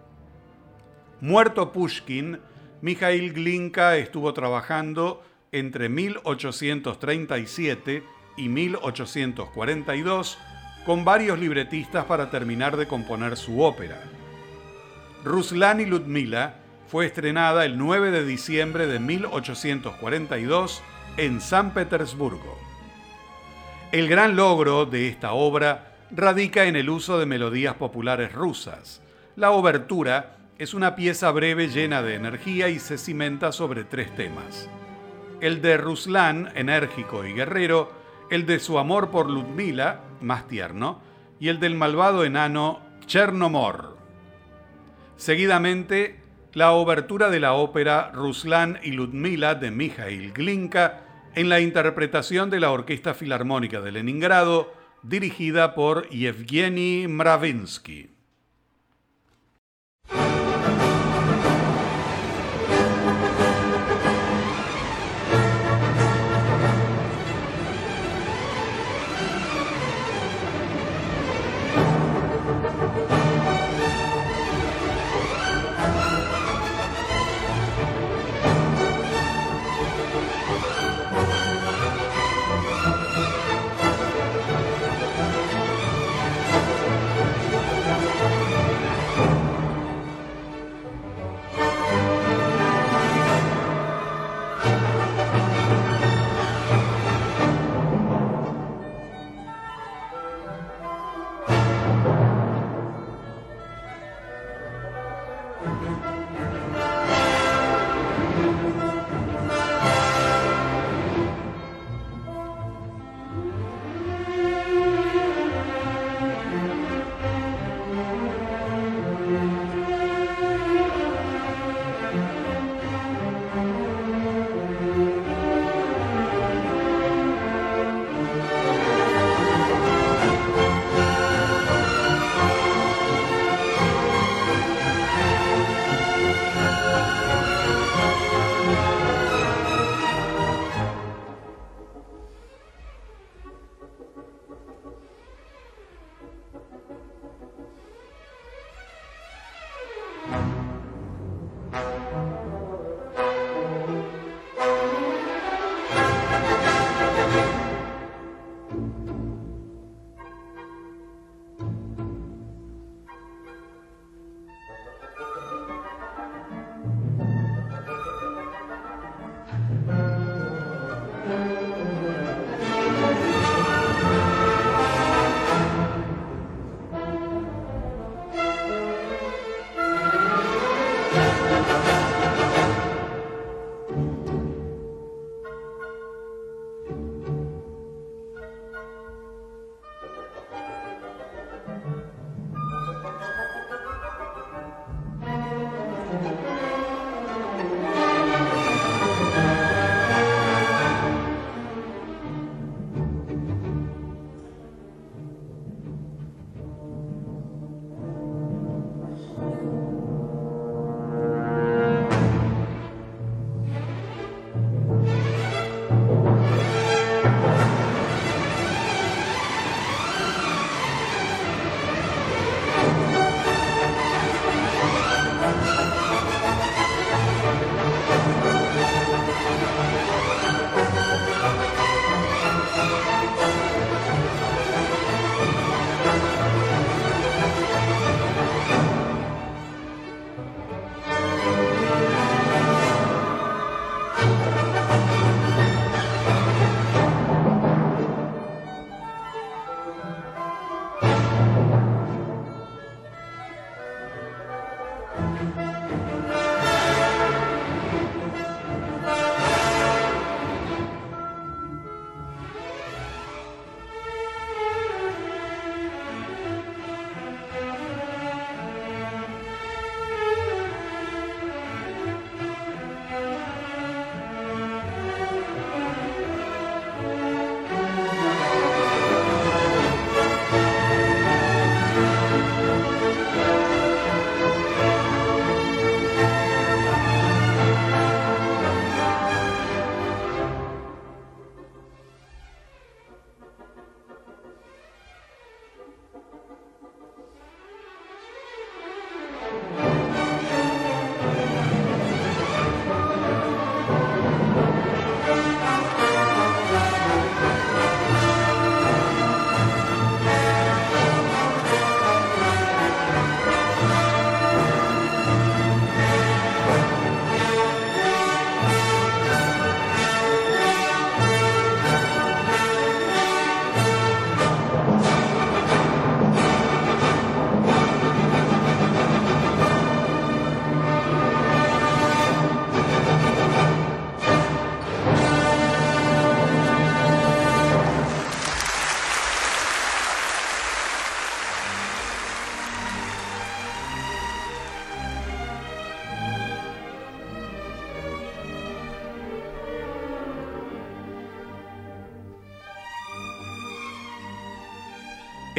Muerto 1.22 1.72
Pushkin, 1.72 2.40
Mikhail 2.82 3.32
Glinka 3.34 3.96
estuvo 3.98 4.34
trabajando 4.34 5.24
entre 5.52 5.90
1837 5.90 8.04
y 8.38 8.50
1842 8.50 10.38
con 10.86 11.04
varios 11.04 11.40
libretistas 11.40 12.06
para 12.06 12.30
terminar 12.30 12.78
de 12.78 12.88
componer 12.88 13.36
su 13.36 13.62
ópera. 13.62 14.02
Ruslan 15.24 15.82
y 15.82 15.86
Ludmila 15.86 16.56
fue 16.88 17.06
estrenada 17.06 17.66
el 17.66 17.78
9 17.78 18.12
de 18.12 18.26
diciembre 18.26 18.88
de 18.88 19.00
1842 19.00 20.82
en 21.18 21.42
San 21.42 21.74
Petersburgo. 21.74 22.58
El 23.92 24.08
gran 24.08 24.36
logro 24.36 24.86
de 24.86 25.10
esta 25.10 25.34
obra 25.34 25.89
radica 26.12 26.66
en 26.66 26.76
el 26.76 26.90
uso 26.90 27.20
de 27.20 27.26
melodías 27.26 27.76
populares 27.76 28.34
rusas. 28.34 29.02
La 29.36 29.52
obertura 29.52 30.38
es 30.58 30.74
una 30.74 30.96
pieza 30.96 31.32
breve 31.32 31.70
llena 31.70 32.02
de 32.02 32.16
energía 32.16 32.70
y 32.70 32.80
se 32.80 32.98
cimenta 32.98 33.52
sobre 33.52 33.84
tres 33.84 34.14
temas. 34.16 34.70
El 35.40 35.62
de 35.62 35.78
Ruslan, 35.78 36.52
enérgico 36.56 37.26
y 37.26 37.34
guerrero, 37.34 37.92
el 38.30 38.46
de 38.46 38.60
su 38.60 38.78
amor 38.78 39.10
por 39.10 39.30
Ludmila, 39.30 40.02
más 40.22 40.48
tierno, 40.48 41.02
y 41.40 41.48
el 41.48 41.60
del 41.60 41.76
malvado 41.76 42.26
enano 42.26 42.82
Chernomor. 43.06 43.98
Seguidamente, 45.16 46.20
la 46.54 46.72
obertura 46.72 47.30
de 47.30 47.40
la 47.40 47.54
ópera 47.54 48.12
Ruslan 48.14 48.80
y 48.84 48.92
Ludmila 48.92 49.56
de 49.56 49.72
Mikhail 49.72 50.34
Glinka 50.34 51.02
en 51.36 51.48
la 51.48 51.60
interpretación 51.60 52.50
de 52.50 52.60
la 52.60 52.72
Orquesta 52.72 53.14
Filarmónica 53.14 53.82
de 53.82 53.92
Leningrado, 53.92 54.74
dirigida 55.04 55.76
por 55.76 56.08
Yevgeny 56.12 57.08
Mravinsky. 57.08 58.19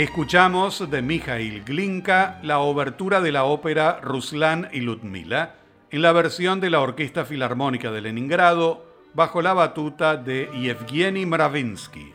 Escuchamos 0.01 0.90
de 0.90 1.03
Mikhail 1.03 1.62
Glinka 1.62 2.40
la 2.42 2.61
obertura 2.61 3.20
de 3.20 3.32
la 3.32 3.44
ópera 3.44 4.01
Ruslan 4.01 4.70
y 4.72 4.80
Ludmila 4.80 5.57
en 5.90 6.01
la 6.01 6.12
versión 6.12 6.59
de 6.59 6.70
la 6.70 6.80
Orquesta 6.80 7.26
Filarmónica 7.26 7.90
de 7.90 8.01
Leningrado 8.01 8.82
bajo 9.12 9.42
la 9.42 9.53
batuta 9.53 10.16
de 10.16 10.48
Yevgeny 10.59 11.26
Mravinsky. 11.26 12.14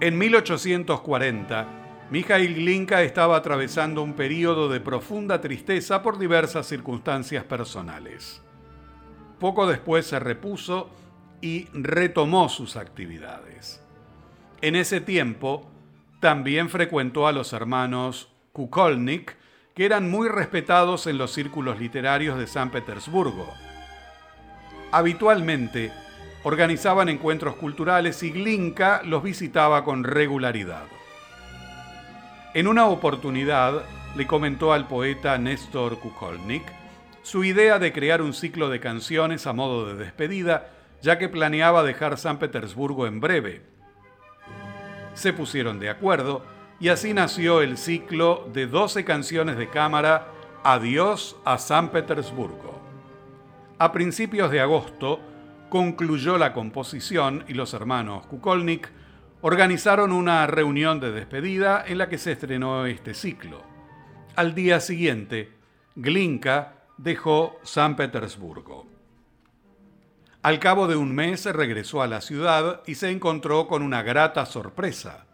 En 0.00 0.18
1840, 0.18 1.68
Mikhail 2.10 2.54
Glinka 2.54 3.00
estaba 3.00 3.38
atravesando 3.38 4.02
un 4.02 4.12
periodo 4.12 4.68
de 4.68 4.80
profunda 4.80 5.40
tristeza 5.40 6.02
por 6.02 6.18
diversas 6.18 6.66
circunstancias 6.66 7.44
personales. 7.44 8.42
Poco 9.40 9.66
después 9.66 10.06
se 10.06 10.20
repuso 10.20 10.90
y 11.40 11.68
retomó 11.72 12.50
sus 12.50 12.76
actividades. 12.76 13.82
En 14.60 14.76
ese 14.76 15.00
tiempo, 15.00 15.70
también 16.20 16.68
frecuentó 16.68 17.26
a 17.26 17.32
los 17.32 17.52
hermanos 17.52 18.28
Kukolnik, 18.52 19.36
que 19.74 19.84
eran 19.84 20.10
muy 20.10 20.28
respetados 20.28 21.06
en 21.06 21.18
los 21.18 21.32
círculos 21.32 21.78
literarios 21.78 22.38
de 22.38 22.46
San 22.46 22.70
Petersburgo. 22.70 23.52
Habitualmente 24.90 25.92
organizaban 26.44 27.08
encuentros 27.08 27.56
culturales 27.56 28.22
y 28.22 28.30
Glinka 28.30 29.02
los 29.04 29.22
visitaba 29.22 29.84
con 29.84 30.04
regularidad. 30.04 30.84
En 32.54 32.68
una 32.68 32.86
oportunidad 32.86 33.84
le 34.14 34.26
comentó 34.26 34.72
al 34.72 34.88
poeta 34.88 35.36
Néstor 35.36 35.98
Kukolnik 35.98 36.62
su 37.22 37.44
idea 37.44 37.78
de 37.78 37.92
crear 37.92 38.22
un 38.22 38.32
ciclo 38.32 38.70
de 38.70 38.80
canciones 38.80 39.46
a 39.46 39.52
modo 39.52 39.86
de 39.86 39.96
despedida, 39.96 40.70
ya 41.02 41.18
que 41.18 41.28
planeaba 41.28 41.82
dejar 41.82 42.16
San 42.16 42.38
Petersburgo 42.38 43.06
en 43.06 43.20
breve. 43.20 43.75
Se 45.16 45.32
pusieron 45.32 45.80
de 45.80 45.88
acuerdo 45.88 46.44
y 46.78 46.90
así 46.90 47.14
nació 47.14 47.62
el 47.62 47.78
ciclo 47.78 48.46
de 48.52 48.66
12 48.66 49.06
canciones 49.06 49.56
de 49.56 49.70
cámara 49.70 50.28
Adiós 50.62 51.36
a 51.46 51.56
San 51.56 51.90
Petersburgo. 51.90 52.78
A 53.78 53.92
principios 53.92 54.50
de 54.50 54.60
agosto 54.60 55.18
concluyó 55.70 56.36
la 56.36 56.52
composición 56.52 57.44
y 57.48 57.54
los 57.54 57.72
hermanos 57.72 58.26
Kukolnik 58.26 58.90
organizaron 59.40 60.12
una 60.12 60.46
reunión 60.46 61.00
de 61.00 61.12
despedida 61.12 61.82
en 61.86 61.96
la 61.96 62.10
que 62.10 62.18
se 62.18 62.32
estrenó 62.32 62.84
este 62.84 63.14
ciclo. 63.14 63.62
Al 64.34 64.54
día 64.54 64.80
siguiente, 64.80 65.50
Glinka 65.94 66.74
dejó 66.98 67.58
San 67.62 67.96
Petersburgo. 67.96 68.95
Al 70.46 70.60
cabo 70.60 70.86
de 70.86 70.94
un 70.94 71.12
mes 71.12 71.44
regresó 71.44 72.02
a 72.02 72.06
la 72.06 72.20
ciudad 72.20 72.82
y 72.86 72.94
se 72.94 73.10
encontró 73.10 73.66
con 73.66 73.82
una 73.82 74.04
grata 74.04 74.46
sorpresa. 74.46 75.26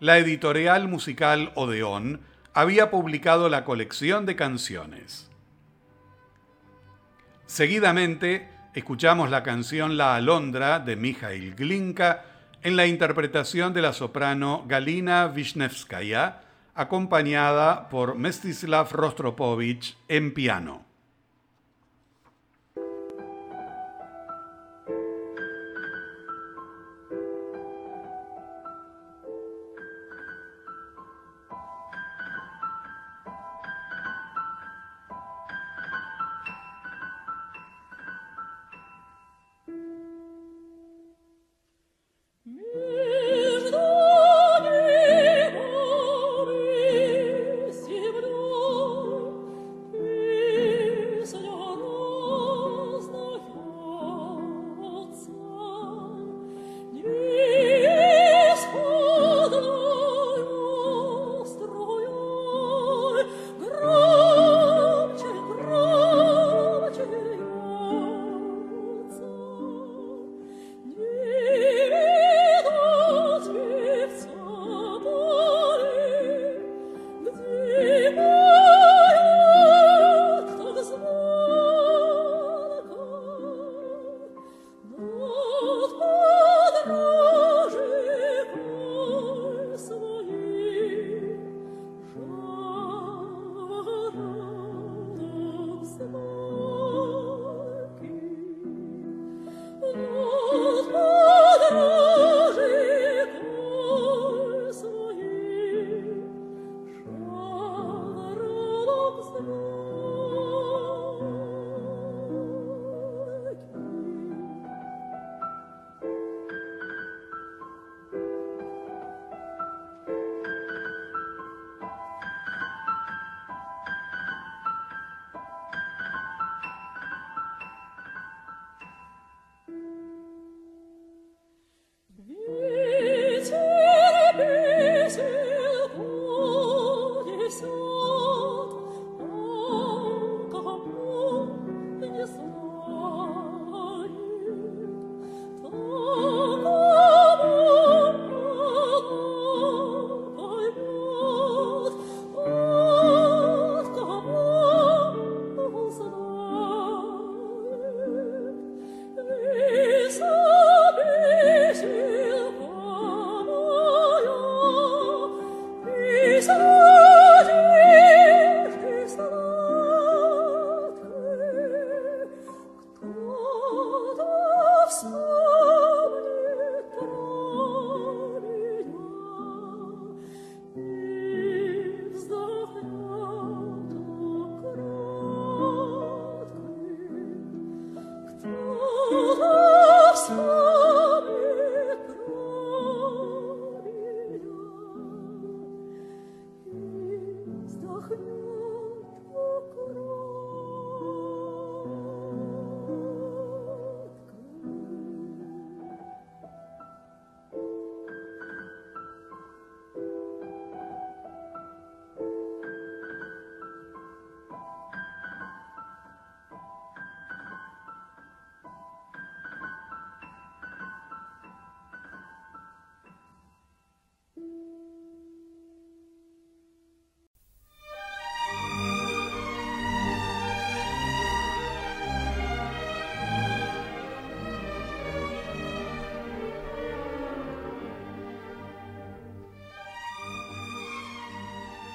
La 0.00 0.18
editorial 0.18 0.88
musical 0.88 1.52
Odeón 1.54 2.22
había 2.52 2.90
publicado 2.90 3.48
la 3.48 3.64
colección 3.64 4.26
de 4.26 4.34
canciones. 4.34 5.30
Seguidamente, 7.46 8.48
escuchamos 8.74 9.30
la 9.30 9.44
canción 9.44 9.96
La 9.96 10.16
Alondra 10.16 10.80
de 10.80 10.96
Mikhail 10.96 11.54
Glinka 11.54 12.24
en 12.64 12.74
la 12.74 12.88
interpretación 12.88 13.72
de 13.72 13.82
la 13.82 13.92
soprano 13.92 14.64
Galina 14.66 15.28
Vishnevskaya, 15.28 16.40
acompañada 16.74 17.88
por 17.88 18.16
Mstislav 18.16 18.90
Rostropovich 18.90 19.96
en 20.08 20.34
piano. 20.34 20.89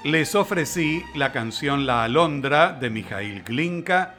Les 0.06 0.36
ofrecí 0.36 1.04
la 1.16 1.32
canción 1.32 1.88
La 1.88 2.04
Alondra 2.04 2.74
de 2.74 2.92
Mikhail 2.92 3.42
Glinka 3.42 4.14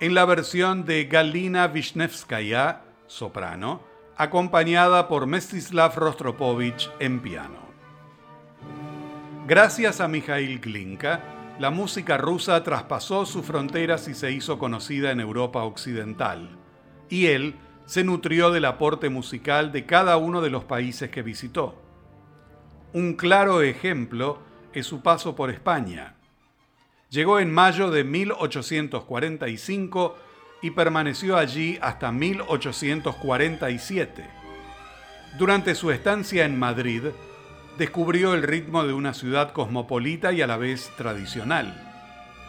en 0.00 0.12
la 0.12 0.24
versión 0.24 0.84
de 0.84 1.04
Galina 1.04 1.68
Vishnevskaya, 1.68 2.82
soprano, 3.06 3.80
acompañada 4.16 5.06
por 5.06 5.28
Mestislav 5.28 5.94
Rostropovich 5.94 6.90
en 6.98 7.20
piano. 7.20 7.60
Gracias 9.46 10.00
a 10.00 10.08
Mikhail 10.08 10.58
Glinka, 10.58 11.22
la 11.60 11.70
música 11.70 12.18
rusa 12.18 12.64
traspasó 12.64 13.24
sus 13.24 13.46
fronteras 13.46 14.08
y 14.08 14.14
se 14.14 14.32
hizo 14.32 14.58
conocida 14.58 15.12
en 15.12 15.20
Europa 15.20 15.62
Occidental, 15.62 16.58
y 17.08 17.26
él 17.26 17.54
se 17.86 18.02
nutrió 18.02 18.50
del 18.50 18.64
aporte 18.64 19.08
musical 19.08 19.70
de 19.70 19.86
cada 19.86 20.16
uno 20.16 20.40
de 20.40 20.50
los 20.50 20.64
países 20.64 21.10
que 21.10 21.22
visitó. 21.22 21.80
Un 22.92 23.14
claro 23.14 23.62
ejemplo 23.62 24.47
es 24.72 24.86
su 24.86 25.02
paso 25.02 25.34
por 25.34 25.50
España. 25.50 26.14
Llegó 27.10 27.40
en 27.40 27.52
mayo 27.52 27.90
de 27.90 28.04
1845 28.04 30.16
y 30.62 30.70
permaneció 30.72 31.36
allí 31.36 31.78
hasta 31.80 32.12
1847. 32.12 34.24
Durante 35.38 35.74
su 35.74 35.90
estancia 35.90 36.44
en 36.44 36.58
Madrid, 36.58 37.04
descubrió 37.78 38.34
el 38.34 38.42
ritmo 38.42 38.84
de 38.84 38.92
una 38.92 39.14
ciudad 39.14 39.52
cosmopolita 39.52 40.32
y 40.32 40.42
a 40.42 40.46
la 40.46 40.56
vez 40.56 40.90
tradicional. 40.96 41.84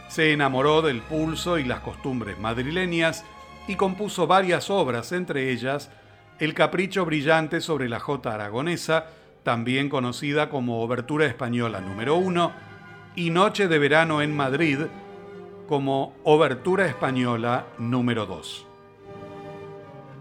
Se 0.10 0.34
enamoró 0.34 0.82
del 0.82 1.02
pulso 1.02 1.60
y 1.60 1.66
las 1.66 1.82
costumbres 1.82 2.40
madrileñas 2.40 3.24
y 3.68 3.76
compuso 3.76 4.26
varias 4.26 4.72
obras, 4.72 5.12
entre 5.12 5.52
ellas 5.52 5.92
El 6.40 6.56
Capricho 6.56 7.06
Brillante 7.06 7.62
sobre 7.62 7.88
la 7.88 8.00
Jota 8.00 8.34
Aragonesa, 8.34 9.06
también 9.44 9.90
conocida 9.90 10.50
como 10.50 10.82
Obertura 10.82 11.26
Española 11.26 11.82
número 11.82 12.16
1, 12.16 12.52
y 13.16 13.32
Noche 13.32 13.68
de 13.68 13.80
Verano 13.80 14.22
en 14.22 14.36
Madrid, 14.36 14.80
como 15.68 16.16
Obertura 16.24 16.86
Española 16.86 17.68
número 17.78 18.26
2. 18.26 18.66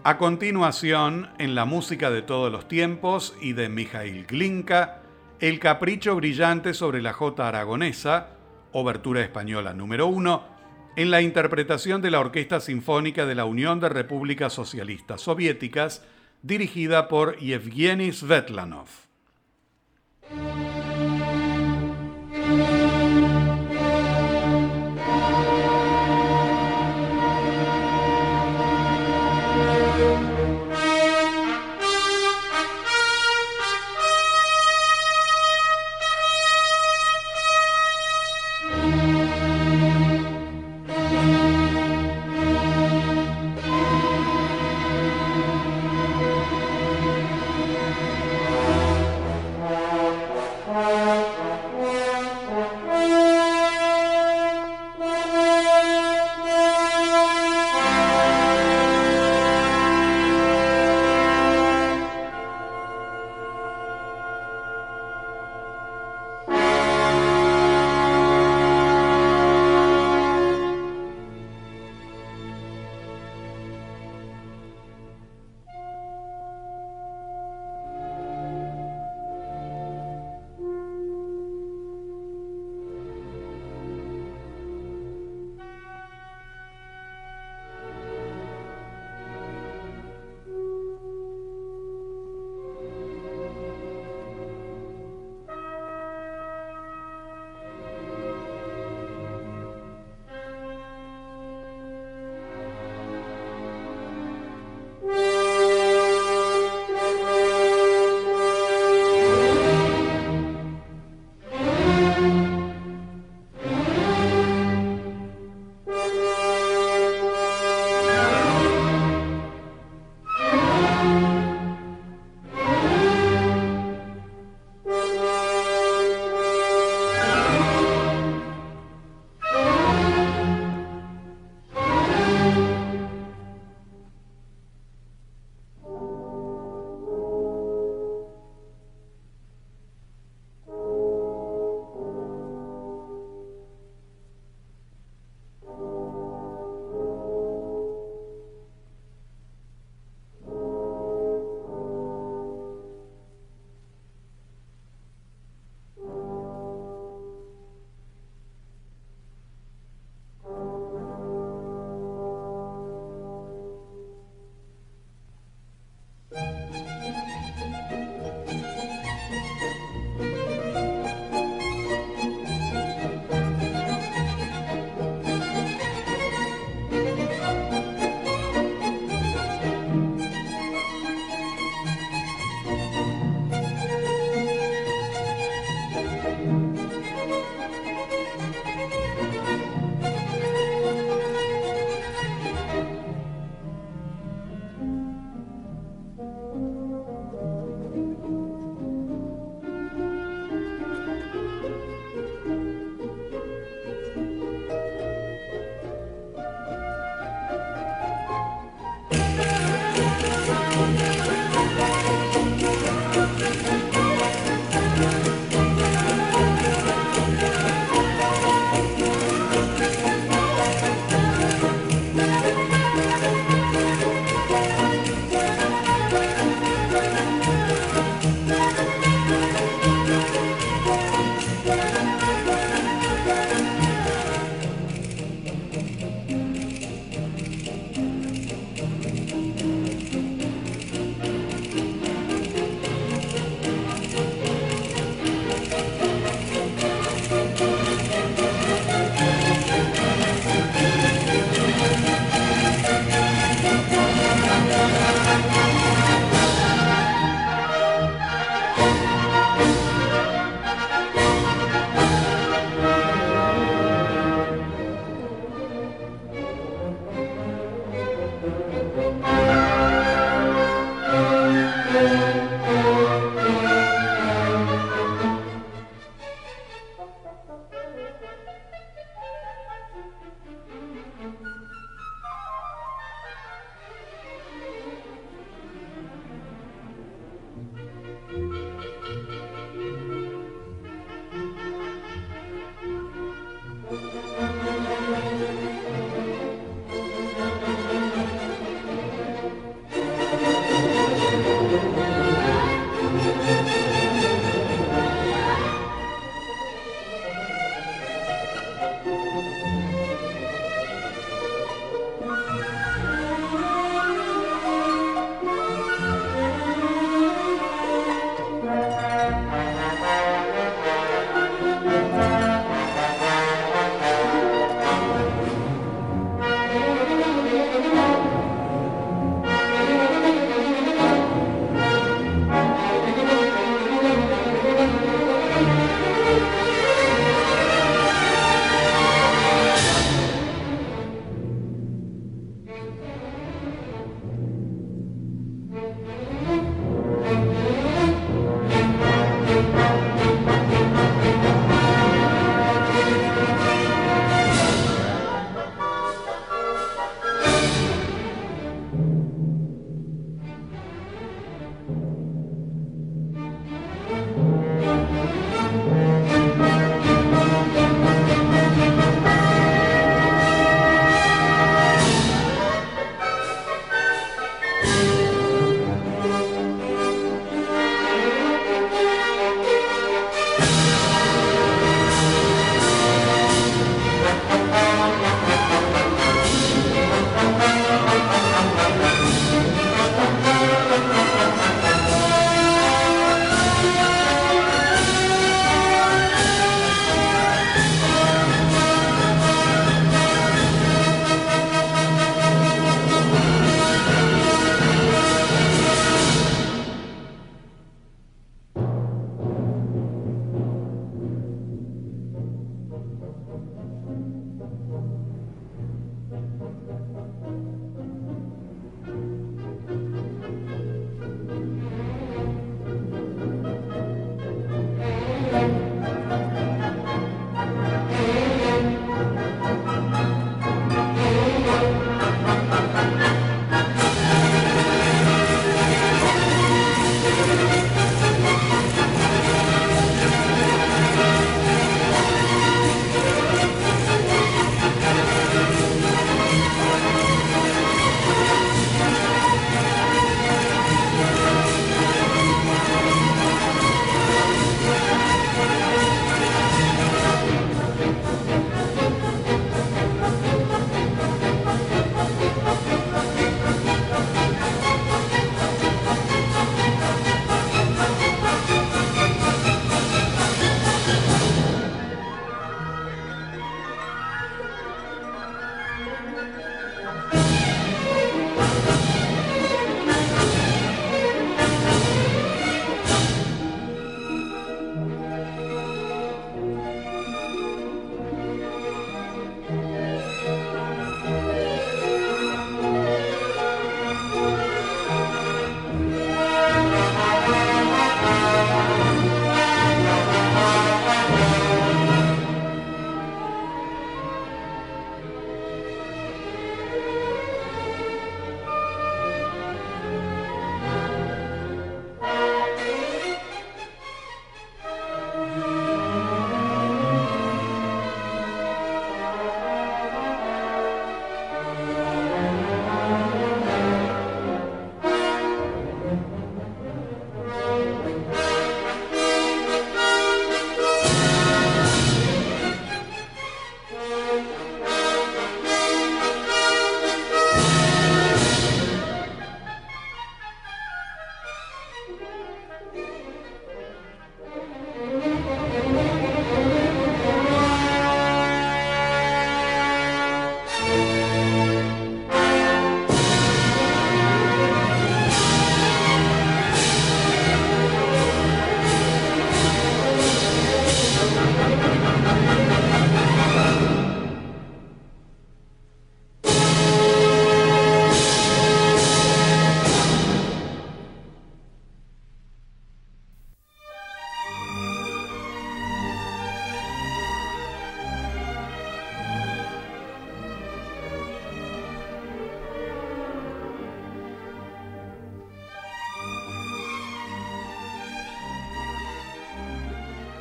A 0.04 0.16
continuación, 0.16 1.28
en 1.38 1.54
la 1.54 1.64
música 1.64 2.10
de 2.10 2.22
todos 2.22 2.50
los 2.50 2.68
tiempos 2.68 3.36
y 3.40 3.52
de 3.52 3.68
Mijail 3.68 4.26
Glinka, 4.26 5.02
El 5.40 5.58
Capricho 5.58 6.16
Brillante 6.16 6.72
sobre 6.72 7.02
la 7.02 7.12
Jota 7.12 7.48
Aragonesa, 7.48 8.28
Obertura 8.72 9.22
Española 9.22 9.74
número 9.74 10.06
1, 10.06 10.42
en 10.96 11.10
la 11.10 11.20
interpretación 11.20 12.02
de 12.02 12.10
la 12.10 12.20
Orquesta 12.20 12.60
Sinfónica 12.60 13.24
de 13.24 13.34
la 13.34 13.44
Unión 13.44 13.80
de 13.80 13.88
Repúblicas 13.88 14.52
Socialistas 14.52 15.20
Soviéticas, 15.20 16.04
dirigida 16.42 17.08
por 17.08 17.36
Yevgeny 17.38 18.12
Svetlanov. 18.12 19.07
Música 20.30 20.78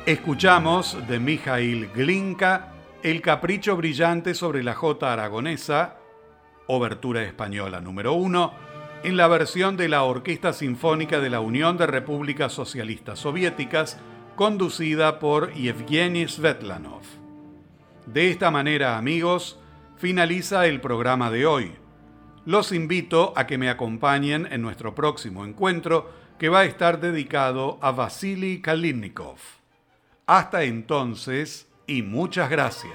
Escuchamos 0.08 0.96
de 1.06 1.20
Mijail 1.20 1.90
Glinka 1.94 2.72
El 3.02 3.20
capricho 3.20 3.76
brillante 3.76 4.32
sobre 4.32 4.62
la 4.62 4.74
jota 4.74 5.12
aragonesa, 5.12 5.98
obertura 6.66 7.24
española 7.24 7.82
número 7.82 8.14
1, 8.14 8.52
en 9.02 9.18
la 9.18 9.28
versión 9.28 9.76
de 9.76 9.90
la 9.90 10.04
Orquesta 10.04 10.54
Sinfónica 10.54 11.20
de 11.20 11.28
la 11.28 11.40
Unión 11.40 11.76
de 11.76 11.86
Repúblicas 11.86 12.54
Socialistas 12.54 13.18
Soviéticas, 13.18 13.98
conducida 14.34 15.18
por 15.18 15.52
Yevgeny 15.52 16.26
Svetlanov. 16.26 17.02
De 18.06 18.30
esta 18.30 18.50
manera, 18.50 18.96
amigos, 18.96 19.60
finaliza 19.98 20.64
el 20.64 20.80
programa 20.80 21.30
de 21.30 21.44
hoy. 21.44 21.72
Los 22.46 22.72
invito 22.72 23.34
a 23.36 23.46
que 23.46 23.58
me 23.58 23.68
acompañen 23.68 24.48
en 24.50 24.62
nuestro 24.62 24.94
próximo 24.94 25.44
encuentro, 25.44 26.10
que 26.38 26.48
va 26.48 26.60
a 26.60 26.64
estar 26.64 26.98
dedicado 26.98 27.78
a 27.82 27.90
Vasily 27.90 28.62
Kalinnikov. 28.62 29.57
Hasta 30.28 30.62
entonces 30.62 31.66
y 31.86 32.02
muchas 32.02 32.50
gracias. 32.50 32.92